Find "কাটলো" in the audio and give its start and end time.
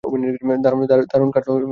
1.31-1.51